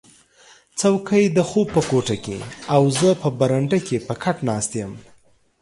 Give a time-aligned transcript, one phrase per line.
[0.79, 2.37] څوکی د خوب کوټه کې
[2.73, 4.91] او زه په برنډه کې په کټ ناست یم